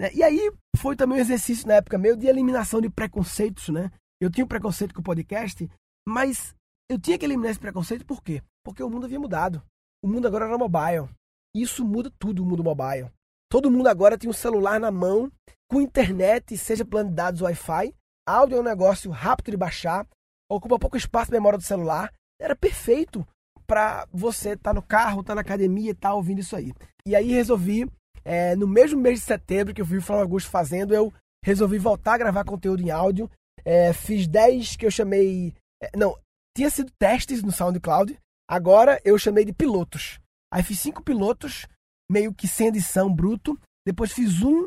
Né? 0.00 0.11
E 0.15 0.23
aí 0.23 0.53
foi 0.77 0.95
também 0.95 1.19
um 1.19 1.21
exercício 1.21 1.67
na 1.67 1.75
época 1.75 1.99
meu 1.99 2.17
de 2.17 2.27
eliminação 2.27 2.81
de 2.81 2.89
preconceitos, 2.89 3.69
né? 3.69 3.91
Eu 4.21 4.31
tinha 4.31 4.45
um 4.45 4.49
preconceito 4.49 4.95
com 4.95 5.00
o 5.00 5.05
podcast, 5.05 5.69
mas 6.06 6.55
eu 6.91 6.99
tinha 6.99 7.19
que 7.19 7.25
eliminar 7.25 7.50
esse 7.50 7.61
preconceito 7.61 8.05
por 8.05 8.23
quê? 8.23 8.43
Porque 8.65 8.83
o 8.83 8.91
mundo 8.91 9.06
havia 9.06 9.21
mudado. 9.21 9.62
O 10.03 10.09
mundo 10.09 10.27
agora 10.27 10.47
era 10.47 10.59
mobile. 10.59 11.09
Isso 11.55 11.85
muda 11.85 12.12
tudo, 12.19 12.43
o 12.43 12.47
mundo 12.47 12.62
mobile. 12.62 13.11
Todo 13.50 13.71
mundo 13.71 13.89
agora 13.89 14.19
tem 14.19 14.29
um 14.29 14.33
celular 14.33 14.79
na 14.79 14.91
mão, 14.91 15.31
com 15.71 15.81
internet, 15.81 16.56
seja 16.56 16.85
plano 16.85 17.11
de 17.11 17.17
dados 17.17 17.41
Wi-Fi. 17.41 17.95
Áudio 18.27 18.59
é 18.59 18.61
um 18.61 18.65
negócio 18.65 19.11
rápido 19.11 19.50
de 19.50 19.56
baixar, 19.56 20.06
ocupa 20.50 20.79
pouco 20.79 20.97
espaço 20.97 21.31
na 21.31 21.39
memória 21.39 21.59
do 21.59 21.65
celular. 21.65 22.12
Era 22.41 22.55
perfeito 22.55 23.27
para 23.67 24.06
você 24.12 24.50
estar 24.50 24.71
tá 24.71 24.75
no 24.75 24.83
carro, 24.83 25.21
estar 25.21 25.33
tá 25.33 25.35
na 25.37 25.41
academia 25.41 25.91
e 25.91 25.93
estar 25.93 26.11
tá 26.11 26.15
ouvindo 26.15 26.41
isso 26.41 26.55
aí. 26.55 26.73
E 27.06 27.17
aí 27.17 27.33
resolvi, 27.33 27.91
é, 28.28 28.54
no 28.54 28.69
mesmo 28.69 29.00
mês 29.00 29.20
de 29.20 29.25
setembro 29.25 29.72
que 29.72 29.80
eu 29.80 29.86
vi 29.86 29.96
o 29.96 30.02
Flávio 30.02 30.25
Augusto 30.25 30.50
fazendo, 30.50 30.94
eu 30.94 31.10
resolvi 31.42 31.78
voltar 31.78 32.12
a 32.12 32.19
gravar 32.19 32.44
conteúdo 32.44 32.82
em 32.82 32.90
áudio. 32.90 33.30
É, 33.64 33.90
fiz 33.94 34.28
10 34.28 34.76
que 34.76 34.84
eu 34.84 34.90
chamei. 34.90 35.54
É, 35.82 35.96
não, 35.96 36.14
tinha 36.54 36.69
sido 36.69 36.92
testes 36.98 37.42
no 37.42 37.50
SoundCloud. 37.50 38.19
Agora 38.46 39.00
eu 39.02 39.19
chamei 39.19 39.46
de 39.46 39.54
pilotos. 39.54 40.20
Aí 40.52 40.62
fiz 40.62 40.78
cinco 40.78 41.02
pilotos, 41.02 41.66
meio 42.10 42.34
que 42.34 42.46
sem 42.46 42.69
edição, 42.69 43.10
bruto. 43.10 43.58
Depois 43.86 44.12
fiz 44.12 44.42
um 44.42 44.66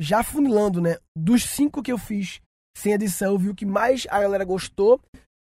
já 0.00 0.22
funilando, 0.22 0.80
né? 0.80 0.96
Dos 1.14 1.42
cinco 1.44 1.82
que 1.82 1.92
eu 1.92 1.98
fiz 1.98 2.40
sem 2.74 2.94
edição, 2.94 3.32
eu 3.32 3.38
vi 3.38 3.50
o 3.50 3.54
que 3.54 3.66
mais 3.66 4.06
a 4.08 4.22
galera 4.22 4.44
gostou. 4.44 4.98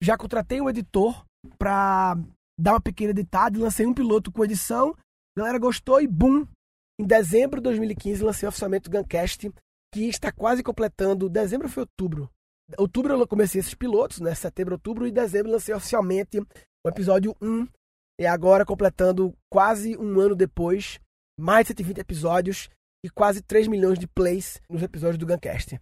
Já 0.03 0.19
contratei 0.19 0.61
um 0.61 0.69
editor 0.69 1.25
para 1.57 2.17
dar 2.59 2.73
uma 2.73 2.81
pequena 2.81 3.13
editada 3.13 3.57
e 3.57 3.61
lancei 3.61 3.87
um 3.87 3.95
piloto 3.95 4.33
com 4.33 4.45
edição. 4.45 4.93
A 5.37 5.41
galera 5.41 5.59
gostou 5.61 6.01
e 6.01 6.09
bum! 6.09 6.45
Em 7.01 7.05
dezembro 7.05 7.61
de 7.61 7.65
2015 7.65 8.23
lancei 8.23 8.49
oficialmente 8.49 8.89
o 8.89 8.91
Guncast, 8.91 9.51
que 9.93 10.09
está 10.09 10.31
quase 10.31 10.63
completando. 10.63 11.29
Dezembro 11.29 11.69
foi 11.69 11.83
outubro. 11.83 12.31
Outubro 12.79 13.15
eu 13.15 13.29
comecei 13.29 13.61
esses 13.61 13.75
pilotos, 13.75 14.21
né? 14.21 14.35
Setembro, 14.35 14.75
outubro 14.75 15.07
e 15.07 15.13
dezembro 15.13 15.53
lancei 15.53 15.75
oficialmente 15.75 16.41
o 16.41 16.89
episódio 16.89 17.37
1. 17.41 17.67
E 18.21 18.27
agora 18.27 18.65
completando 18.65 19.37
quase 19.51 19.97
um 19.97 20.21
ano 20.21 20.37
depois, 20.37 21.01
mais 21.39 21.65
de 21.65 21.69
120 21.69 21.99
episódios 21.99 22.69
e 23.05 23.11
quase 23.11 23.43
3 23.43 23.67
milhões 23.67 23.99
de 23.99 24.07
plays 24.07 24.61
nos 24.71 24.83
episódios 24.83 25.19
do 25.19 25.27
Guncast. 25.27 25.81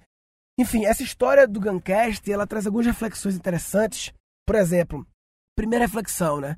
Enfim, 0.59 0.85
essa 0.85 1.03
história 1.03 1.47
do 1.47 1.61
Guncast, 1.61 2.31
ela 2.31 2.47
traz 2.47 2.67
algumas 2.67 2.87
reflexões 2.87 3.37
interessantes. 3.37 4.13
Por 4.47 4.57
exemplo, 4.57 5.07
primeira 5.57 5.85
reflexão, 5.85 6.41
né? 6.41 6.57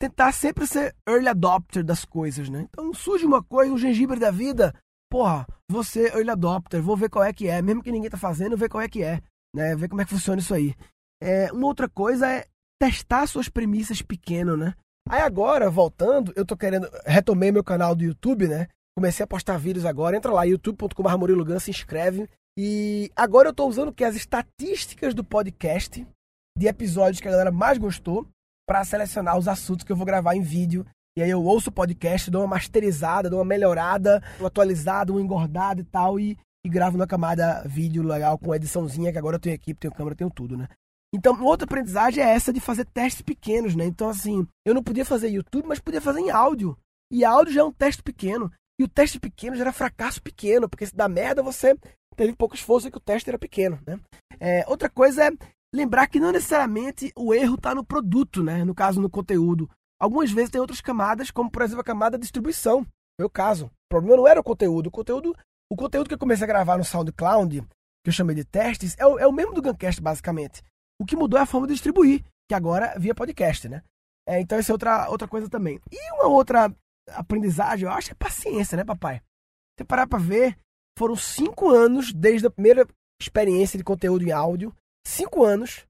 Tentar 0.00 0.32
sempre 0.32 0.66
ser 0.66 0.94
early 1.06 1.28
adopter 1.28 1.84
das 1.84 2.04
coisas, 2.04 2.48
né? 2.48 2.66
Então 2.70 2.92
surge 2.94 3.26
uma 3.26 3.42
coisa, 3.42 3.72
um 3.72 3.78
gengibre 3.78 4.18
da 4.18 4.30
vida, 4.30 4.74
porra, 5.10 5.46
você 5.68 6.06
early 6.08 6.30
adopter, 6.30 6.82
vou 6.82 6.96
ver 6.96 7.10
qual 7.10 7.24
é 7.24 7.32
que 7.32 7.48
é, 7.48 7.60
mesmo 7.60 7.82
que 7.82 7.92
ninguém 7.92 8.08
tá 8.08 8.16
fazendo, 8.16 8.56
ver 8.56 8.68
qual 8.68 8.82
é 8.82 8.88
que 8.88 9.02
é, 9.02 9.20
né? 9.54 9.76
Ver 9.76 9.88
como 9.88 10.00
é 10.00 10.04
que 10.04 10.10
funciona 10.10 10.40
isso 10.40 10.54
aí. 10.54 10.74
É, 11.22 11.52
uma 11.52 11.66
outra 11.66 11.88
coisa 11.88 12.26
é 12.26 12.46
testar 12.80 13.26
suas 13.26 13.48
premissas 13.48 14.00
pequeno, 14.00 14.56
né? 14.56 14.74
Aí 15.08 15.20
agora, 15.20 15.68
voltando, 15.68 16.32
eu 16.34 16.46
tô 16.46 16.56
querendo, 16.56 16.88
retomei 17.04 17.52
meu 17.52 17.64
canal 17.64 17.94
do 17.94 18.04
YouTube, 18.04 18.48
né? 18.48 18.68
Comecei 18.96 19.24
a 19.24 19.26
postar 19.26 19.58
vídeos 19.58 19.84
agora, 19.84 20.16
entra 20.16 20.32
lá, 20.32 20.44
youtube.com.br 20.44 21.16
Murilo 21.16 21.60
se 21.60 21.70
inscreve. 21.70 22.28
E 22.58 23.10
agora 23.16 23.48
eu 23.48 23.54
tô 23.54 23.66
usando 23.66 23.92
que 23.92 24.04
as 24.04 24.14
estatísticas 24.14 25.14
do 25.14 25.24
podcast 25.24 26.06
de 26.56 26.66
episódios 26.66 27.20
que 27.20 27.28
a 27.28 27.30
galera 27.30 27.50
mais 27.50 27.78
gostou 27.78 28.26
para 28.70 28.84
selecionar 28.84 29.36
os 29.36 29.48
assuntos 29.48 29.84
que 29.84 29.90
eu 29.90 29.96
vou 29.96 30.06
gravar 30.06 30.36
em 30.36 30.42
vídeo. 30.42 30.86
E 31.18 31.22
aí 31.24 31.30
eu 31.30 31.42
ouço 31.42 31.70
o 31.70 31.72
podcast, 31.72 32.30
dou 32.30 32.42
uma 32.42 32.54
masterizada, 32.54 33.28
dou 33.28 33.40
uma 33.40 33.44
melhorada, 33.44 34.22
uma 34.38 34.46
atualizada, 34.46 35.10
uma 35.10 35.20
engordada 35.20 35.80
e 35.80 35.84
tal, 35.84 36.20
e, 36.20 36.38
e 36.64 36.68
gravo 36.68 36.96
numa 36.96 37.06
camada 37.06 37.64
vídeo 37.66 38.00
legal 38.00 38.38
com 38.38 38.54
ediçãozinha, 38.54 39.10
que 39.10 39.18
agora 39.18 39.34
eu 39.34 39.40
tenho 39.40 39.56
equipe, 39.56 39.80
tenho 39.80 39.92
câmera, 39.92 40.14
tenho 40.14 40.30
tudo, 40.30 40.56
né? 40.56 40.68
Então, 41.12 41.42
outra 41.42 41.64
aprendizagem 41.64 42.22
é 42.22 42.28
essa 42.28 42.52
de 42.52 42.60
fazer 42.60 42.84
testes 42.84 43.22
pequenos, 43.22 43.74
né? 43.74 43.84
Então, 43.86 44.08
assim, 44.08 44.46
eu 44.64 44.72
não 44.72 44.84
podia 44.84 45.04
fazer 45.04 45.30
YouTube, 45.30 45.66
mas 45.66 45.80
podia 45.80 46.00
fazer 46.00 46.20
em 46.20 46.30
áudio. 46.30 46.78
E 47.12 47.24
áudio 47.24 47.52
já 47.52 47.62
é 47.62 47.64
um 47.64 47.72
teste 47.72 48.04
pequeno. 48.04 48.52
E 48.80 48.84
o 48.84 48.88
teste 48.88 49.18
pequeno 49.18 49.56
já 49.56 49.62
era 49.62 49.72
fracasso 49.72 50.22
pequeno, 50.22 50.68
porque 50.68 50.86
se 50.86 50.94
dá 50.94 51.08
merda, 51.08 51.42
você 51.42 51.76
teve 52.14 52.36
pouco 52.36 52.54
esforço 52.54 52.86
e 52.86 52.90
que 52.92 52.98
o 52.98 53.00
teste 53.00 53.28
era 53.28 53.38
pequeno, 53.38 53.80
né? 53.84 53.98
É, 54.38 54.64
outra 54.68 54.88
coisa 54.88 55.24
é 55.24 55.30
lembrar 55.74 56.06
que 56.06 56.20
não 56.20 56.32
necessariamente 56.32 57.12
o 57.16 57.32
erro 57.34 57.54
está 57.54 57.74
no 57.74 57.84
produto, 57.84 58.42
né? 58.42 58.64
No 58.64 58.74
caso, 58.74 59.00
no 59.00 59.10
conteúdo. 59.10 59.68
Algumas 60.00 60.30
vezes 60.30 60.50
tem 60.50 60.60
outras 60.60 60.80
camadas, 60.80 61.30
como 61.30 61.50
por 61.50 61.62
exemplo 61.62 61.82
a 61.82 61.84
camada 61.84 62.16
de 62.16 62.22
distribuição. 62.22 62.86
Meu 63.18 63.28
caso. 63.28 63.66
O 63.66 63.88
problema 63.90 64.16
não 64.16 64.28
era 64.28 64.40
o 64.40 64.44
conteúdo. 64.44 64.86
O 64.86 64.90
conteúdo 64.90 65.36
O 65.70 65.76
conteúdo 65.76 66.08
que 66.08 66.14
eu 66.14 66.18
comecei 66.18 66.44
a 66.44 66.48
gravar 66.48 66.78
no 66.78 66.84
SoundCloud, 66.84 67.60
que 67.60 68.08
eu 68.08 68.12
chamei 68.12 68.34
de 68.34 68.44
testes, 68.44 68.96
é 68.98 69.06
o, 69.06 69.18
é 69.18 69.26
o 69.26 69.32
mesmo 69.32 69.52
do 69.52 69.62
Guncast, 69.62 70.00
basicamente. 70.00 70.62
O 71.00 71.04
que 71.04 71.16
mudou 71.16 71.38
é 71.38 71.42
a 71.42 71.46
forma 71.46 71.66
de 71.66 71.74
distribuir, 71.74 72.24
que 72.48 72.54
agora 72.54 72.98
via 72.98 73.14
podcast, 73.14 73.68
né? 73.68 73.82
É, 74.28 74.40
então, 74.40 74.58
essa 74.58 74.72
é 74.72 74.74
outra, 74.74 75.08
outra 75.08 75.28
coisa 75.28 75.48
também. 75.48 75.80
E 75.90 76.12
uma 76.14 76.26
outra 76.26 76.74
aprendizagem, 77.10 77.86
eu 77.86 77.92
acho, 77.92 78.12
é 78.12 78.14
paciência, 78.14 78.76
né, 78.76 78.84
papai? 78.84 79.22
Você 79.76 79.84
parar 79.84 80.06
pra 80.06 80.18
ver, 80.18 80.56
foram 80.98 81.16
cinco 81.16 81.70
anos 81.70 82.12
desde 82.12 82.46
a 82.46 82.50
primeira 82.50 82.86
experiência 83.20 83.78
de 83.78 83.84
conteúdo 83.84 84.24
em 84.24 84.32
áudio. 84.32 84.74
Cinco 85.06 85.44
anos. 85.44 85.86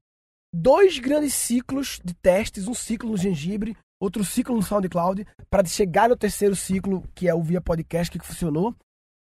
Dois 0.53 0.99
grandes 0.99 1.33
ciclos 1.33 1.99
de 2.03 2.13
testes, 2.13 2.67
um 2.67 2.73
ciclo 2.73 3.11
no 3.11 3.17
Gengibre, 3.17 3.77
outro 4.01 4.25
ciclo 4.25 4.55
no 4.55 4.61
SoundCloud, 4.61 5.25
para 5.49 5.65
chegar 5.65 6.09
no 6.09 6.17
terceiro 6.17 6.55
ciclo, 6.55 7.07
que 7.15 7.27
é 7.27 7.33
o 7.33 7.41
Via 7.41 7.61
Podcast, 7.61 8.17
que 8.17 8.25
funcionou. 8.25 8.75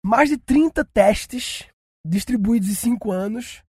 Mais 0.05 0.29
de 0.29 0.39
30 0.39 0.85
testes 0.85 1.67
distribuídos 2.07 2.69
em 2.69 2.75
cinco 2.75 3.11
anos. 3.11 3.63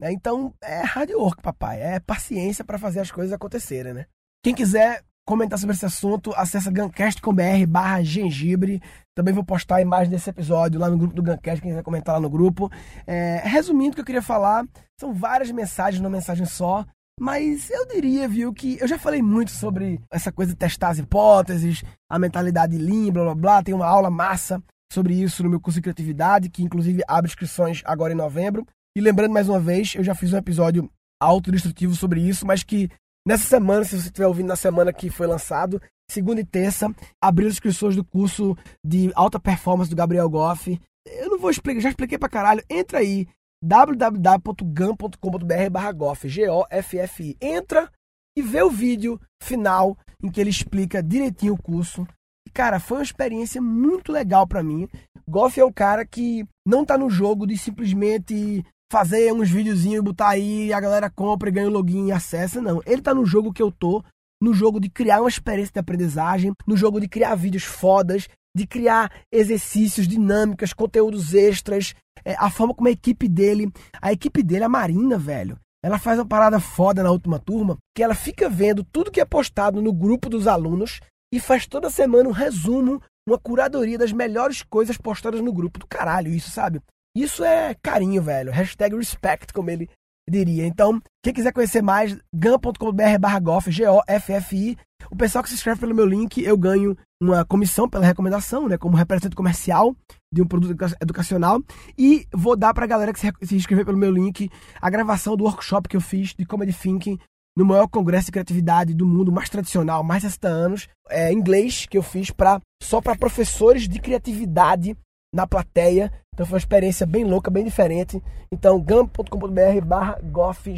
Né? 0.00 0.12
Então, 0.12 0.54
é 0.60 0.80
hard 0.80 1.10
work, 1.10 1.42
papai. 1.42 1.80
É 1.80 2.00
paciência 2.00 2.64
para 2.64 2.78
fazer 2.78 3.00
as 3.00 3.10
coisas 3.10 3.32
acontecerem, 3.32 3.94
né? 3.94 4.06
Quem 4.42 4.54
quiser 4.54 5.04
comentar 5.28 5.58
sobre 5.58 5.76
esse 5.76 5.84
assunto, 5.84 6.32
acessa 6.34 6.70
gancast.com.br 6.70 7.66
barra 7.68 8.02
gengibre. 8.02 8.80
Também 9.14 9.34
vou 9.34 9.44
postar 9.44 9.76
a 9.76 9.82
imagem 9.82 10.10
desse 10.10 10.30
episódio 10.30 10.80
lá 10.80 10.88
no 10.88 10.96
grupo 10.96 11.14
do 11.14 11.22
Gancast, 11.22 11.60
quem 11.60 11.70
quiser 11.70 11.82
comentar 11.82 12.14
lá 12.14 12.20
no 12.20 12.30
grupo. 12.30 12.72
É, 13.06 13.42
resumindo 13.44 13.90
o 13.90 13.94
que 13.94 14.00
eu 14.00 14.06
queria 14.06 14.22
falar, 14.22 14.66
são 14.98 15.12
várias 15.12 15.50
mensagens 15.50 16.00
numa 16.00 16.16
mensagem 16.16 16.46
só. 16.46 16.82
Mas 17.20 17.68
eu 17.68 17.86
diria, 17.86 18.26
viu, 18.26 18.54
que 18.54 18.78
eu 18.80 18.88
já 18.88 18.98
falei 18.98 19.20
muito 19.20 19.50
sobre 19.50 20.00
essa 20.10 20.32
coisa 20.32 20.52
de 20.52 20.56
testar 20.56 20.90
as 20.90 20.98
hipóteses, 20.98 21.84
a 22.10 22.18
mentalidade 22.18 22.78
lean, 22.78 23.12
blá 23.12 23.24
blá 23.24 23.34
blá. 23.34 23.62
Tem 23.62 23.74
uma 23.74 23.86
aula 23.86 24.08
massa 24.08 24.62
sobre 24.90 25.12
isso 25.12 25.42
no 25.42 25.50
meu 25.50 25.60
curso 25.60 25.78
de 25.78 25.82
criatividade, 25.82 26.48
que 26.48 26.62
inclusive 26.62 27.02
abre 27.06 27.28
inscrições 27.28 27.82
agora 27.84 28.14
em 28.14 28.16
novembro. 28.16 28.66
E 28.96 29.00
lembrando 29.02 29.34
mais 29.34 29.46
uma 29.46 29.60
vez, 29.60 29.94
eu 29.94 30.02
já 30.02 30.14
fiz 30.14 30.32
um 30.32 30.38
episódio 30.38 30.90
autodestrutivo 31.20 31.94
sobre 31.94 32.22
isso, 32.22 32.46
mas 32.46 32.62
que 32.62 32.88
nessa 33.28 33.44
semana, 33.44 33.84
se 33.84 33.90
você 33.90 34.06
estiver 34.06 34.26
ouvindo 34.26 34.46
na 34.46 34.56
semana 34.56 34.90
que 34.90 35.10
foi 35.10 35.26
lançado, 35.26 35.82
segunda 36.10 36.40
e 36.40 36.44
terça, 36.44 36.90
abriu 37.22 37.46
as 37.46 37.52
inscrições 37.52 37.94
do 37.94 38.02
curso 38.02 38.56
de 38.82 39.12
alta 39.14 39.38
performance 39.38 39.90
do 39.90 39.96
Gabriel 39.96 40.30
Goff. 40.30 40.80
Eu 41.06 41.28
não 41.28 41.38
vou 41.38 41.50
explicar, 41.50 41.82
já 41.82 41.90
expliquei 41.90 42.16
pra 42.16 42.30
caralho. 42.30 42.64
Entra 42.70 43.00
aí, 43.00 43.28
www.gam.com.br 43.62 45.70
barra 45.70 45.92
Goff, 45.92 46.26
G-O-F-F-I. 46.26 47.36
Entra 47.38 47.92
e 48.34 48.40
vê 48.40 48.62
o 48.62 48.70
vídeo 48.70 49.20
final 49.42 49.94
em 50.22 50.30
que 50.30 50.40
ele 50.40 50.48
explica 50.48 51.02
direitinho 51.02 51.52
o 51.52 51.62
curso. 51.62 52.08
E, 52.46 52.50
cara, 52.50 52.80
foi 52.80 52.96
uma 52.96 53.04
experiência 53.04 53.60
muito 53.60 54.10
legal 54.10 54.46
para 54.46 54.62
mim. 54.62 54.88
Goff 55.28 55.60
é 55.60 55.64
um 55.64 55.72
cara 55.72 56.06
que 56.06 56.46
não 56.66 56.82
tá 56.82 56.96
no 56.96 57.10
jogo 57.10 57.46
de 57.46 57.58
simplesmente 57.58 58.64
fazer 58.90 59.32
uns 59.32 59.50
videozinhos 59.50 59.98
e 59.98 60.02
botar 60.02 60.28
aí, 60.30 60.72
a 60.72 60.80
galera 60.80 61.10
compra 61.10 61.48
e 61.48 61.52
ganha 61.52 61.68
o 61.68 61.72
login 61.72 62.06
e 62.06 62.12
acessa. 62.12 62.60
Não, 62.60 62.80
ele 62.86 63.02
tá 63.02 63.14
no 63.14 63.26
jogo 63.26 63.52
que 63.52 63.62
eu 63.62 63.70
tô, 63.70 64.02
no 64.42 64.54
jogo 64.54 64.80
de 64.80 64.88
criar 64.88 65.20
uma 65.20 65.28
experiência 65.28 65.72
de 65.72 65.80
aprendizagem, 65.80 66.52
no 66.66 66.76
jogo 66.76 67.00
de 67.00 67.08
criar 67.08 67.34
vídeos 67.34 67.64
fodas, 67.64 68.28
de 68.56 68.66
criar 68.66 69.12
exercícios, 69.32 70.08
dinâmicas, 70.08 70.72
conteúdos 70.72 71.34
extras, 71.34 71.94
é, 72.24 72.34
a 72.38 72.50
forma 72.50 72.74
como 72.74 72.88
a 72.88 72.92
equipe 72.92 73.28
dele, 73.28 73.70
a 74.00 74.12
equipe 74.12 74.42
dele, 74.42 74.64
a 74.64 74.68
Marina, 74.68 75.18
velho, 75.18 75.58
ela 75.82 75.98
faz 75.98 76.18
uma 76.18 76.26
parada 76.26 76.58
foda 76.58 77.02
na 77.02 77.10
última 77.10 77.38
turma, 77.38 77.76
que 77.94 78.02
ela 78.02 78.14
fica 78.14 78.48
vendo 78.48 78.82
tudo 78.82 79.10
que 79.10 79.20
é 79.20 79.24
postado 79.24 79.80
no 79.80 79.92
grupo 79.92 80.28
dos 80.28 80.46
alunos 80.46 81.00
e 81.32 81.38
faz 81.38 81.66
toda 81.66 81.90
semana 81.90 82.28
um 82.28 82.32
resumo, 82.32 83.00
uma 83.28 83.38
curadoria 83.38 83.98
das 83.98 84.12
melhores 84.12 84.62
coisas 84.62 84.96
postadas 84.96 85.40
no 85.40 85.52
grupo 85.52 85.78
do 85.78 85.86
caralho, 85.86 86.32
isso, 86.32 86.50
sabe? 86.50 86.80
Isso 87.16 87.44
é 87.44 87.74
carinho, 87.82 88.22
velho. 88.22 88.52
Hashtag 88.52 88.96
respect, 88.96 89.52
como 89.52 89.70
ele 89.70 89.88
diria. 90.28 90.66
Então, 90.66 91.00
quem 91.22 91.32
quiser 91.32 91.52
conhecer 91.52 91.82
mais, 91.82 92.16
gan.com.br 92.34 93.18
barra 93.20 93.40
golf, 93.40 93.68
G-O-F-F-I. 93.68 94.76
O 95.10 95.16
pessoal 95.16 95.42
que 95.42 95.48
se 95.48 95.54
inscreve 95.54 95.80
pelo 95.80 95.94
meu 95.94 96.06
link, 96.06 96.42
eu 96.42 96.56
ganho 96.56 96.96
uma 97.20 97.44
comissão 97.44 97.88
pela 97.88 98.04
recomendação, 98.04 98.68
né? 98.68 98.76
Como 98.76 98.96
representante 98.96 99.34
comercial 99.34 99.96
de 100.32 100.42
um 100.42 100.46
produto 100.46 100.76
educacional. 101.00 101.60
E 101.96 102.26
vou 102.32 102.56
dar 102.56 102.74
pra 102.74 102.86
galera 102.86 103.12
que 103.12 103.20
se 103.20 103.56
inscrever 103.56 103.84
pelo 103.84 103.98
meu 103.98 104.10
link 104.10 104.50
a 104.80 104.90
gravação 104.90 105.36
do 105.36 105.44
workshop 105.44 105.88
que 105.88 105.96
eu 105.96 106.00
fiz 106.00 106.34
de 106.34 106.44
Comedy 106.44 106.72
Thinking 106.72 107.18
no 107.56 107.64
maior 107.64 107.88
congresso 107.88 108.26
de 108.26 108.32
criatividade 108.32 108.94
do 108.94 109.04
mundo, 109.04 109.32
mais 109.32 109.48
tradicional, 109.48 110.04
mais 110.04 110.22
de 110.22 110.28
60 110.28 110.48
anos, 110.48 110.88
é, 111.10 111.32
inglês, 111.32 111.86
que 111.86 111.98
eu 111.98 112.02
fiz 112.04 112.30
pra, 112.30 112.60
só 112.80 113.00
para 113.00 113.16
professores 113.16 113.88
de 113.88 113.98
criatividade 113.98 114.96
na 115.32 115.46
plateia. 115.46 116.12
Então 116.32 116.46
foi 116.46 116.54
uma 116.54 116.58
experiência 116.58 117.06
bem 117.06 117.24
louca, 117.24 117.50
bem 117.50 117.64
diferente. 117.64 118.22
Então, 118.50 118.80
gam.com.br 118.80 119.84
barra 119.84 120.18
goff, 120.22 120.72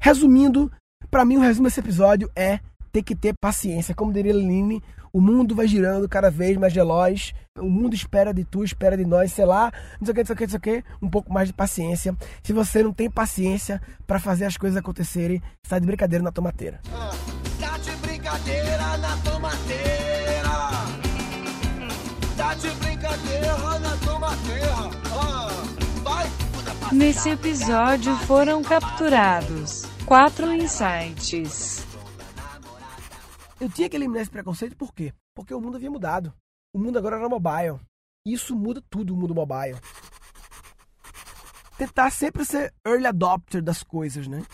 resumindo, 0.00 0.70
para 1.10 1.24
mim 1.24 1.36
o 1.36 1.40
resumo 1.40 1.68
desse 1.68 1.80
episódio 1.80 2.30
é 2.34 2.60
ter 2.92 3.02
que 3.02 3.14
ter 3.14 3.34
paciência. 3.40 3.94
Como 3.94 4.12
diria 4.12 4.34
Leline, 4.34 4.82
o 5.12 5.20
mundo 5.20 5.54
vai 5.54 5.66
girando 5.66 6.08
cada 6.08 6.30
vez 6.30 6.56
mais 6.56 6.72
veloz. 6.72 7.34
O 7.58 7.68
mundo 7.68 7.94
espera 7.94 8.32
de 8.32 8.44
tu, 8.44 8.64
espera 8.64 8.96
de 8.96 9.04
nós, 9.04 9.32
sei 9.32 9.44
lá, 9.44 9.70
não 10.00 10.06
sei 10.06 10.12
o 10.12 10.14
que, 10.14 10.20
não 10.20 10.26
sei 10.26 10.34
o 10.34 10.36
que, 10.36 10.44
não 10.44 10.50
sei 10.50 10.58
o 10.58 10.60
que. 10.60 10.84
Um 11.02 11.10
pouco 11.10 11.32
mais 11.32 11.48
de 11.48 11.54
paciência. 11.54 12.16
Se 12.42 12.52
você 12.52 12.82
não 12.82 12.92
tem 12.92 13.10
paciência 13.10 13.80
para 14.06 14.18
fazer 14.18 14.46
as 14.46 14.56
coisas 14.56 14.76
acontecerem, 14.76 15.42
está 15.62 15.78
de 15.78 15.86
brincadeira 15.86 16.24
na 16.24 16.32
tomateira. 16.32 16.80
Ah, 16.92 17.10
tá 17.60 17.78
de 17.78 17.90
brincadeira 17.96 18.96
na 18.98 19.16
tomateira. 19.18 20.01
De 22.62 22.70
brincadeira 22.76 23.78
na 23.80 23.96
tomateira. 23.96 24.74
Ah, 25.12 25.48
vai. 26.04 26.26
Nesse 26.92 27.30
episódio 27.30 28.16
foram 28.18 28.62
capturados 28.62 29.82
quatro 30.06 30.52
insights. 30.52 31.84
Eu 33.60 33.68
tinha 33.68 33.88
que 33.88 33.96
eliminar 33.96 34.22
esse 34.22 34.30
preconceito 34.30 34.76
por 34.76 34.94
quê? 34.94 35.12
Porque 35.34 35.52
o 35.52 35.60
mundo 35.60 35.76
havia 35.76 35.90
mudado. 35.90 36.32
O 36.72 36.78
mundo 36.78 36.98
agora 36.98 37.16
era 37.16 37.28
mobile. 37.28 37.80
Isso 38.24 38.54
muda 38.54 38.80
tudo 38.88 39.12
o 39.12 39.16
mundo 39.16 39.34
mobile. 39.34 39.80
Tentar 41.76 42.10
sempre 42.10 42.44
ser 42.44 42.72
early 42.86 43.06
adopter 43.06 43.60
das 43.60 43.82
coisas, 43.82 44.28
né? 44.28 44.44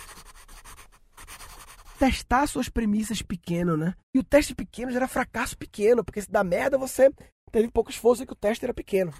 Testar 1.98 2.46
suas 2.46 2.70
premissas 2.70 3.20
pequeno, 3.20 3.76
né? 3.76 3.94
E 4.14 4.18
o 4.18 4.24
teste 4.24 4.54
pequeno 4.54 4.92
gera 4.92 5.06
fracasso 5.06 5.58
pequeno, 5.58 6.02
porque 6.02 6.22
se 6.22 6.30
dá 6.30 6.42
merda 6.42 6.78
você 6.78 7.10
teve 7.48 7.70
pouco 7.70 7.90
esforço 7.90 8.22
e 8.22 8.26
que 8.26 8.32
o 8.32 8.36
teste 8.36 8.64
era 8.64 8.74
pequeno. 8.74 9.12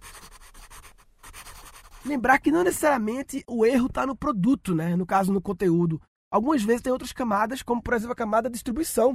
Lembrar 2.04 2.38
que 2.38 2.50
não 2.50 2.64
necessariamente 2.64 3.44
o 3.46 3.66
erro 3.66 3.86
está 3.86 4.06
no 4.06 4.16
produto, 4.16 4.74
né? 4.74 4.96
No 4.96 5.04
caso, 5.06 5.32
no 5.32 5.42
conteúdo. 5.42 6.00
Algumas 6.30 6.62
vezes 6.62 6.82
tem 6.82 6.92
outras 6.92 7.12
camadas, 7.12 7.62
como 7.62 7.82
por 7.82 7.94
exemplo 7.94 8.12
a 8.12 8.16
camada 8.16 8.48
de 8.48 8.54
distribuição. 8.54 9.14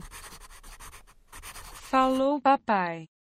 Falou, 1.89 2.41
papai. 2.41 3.07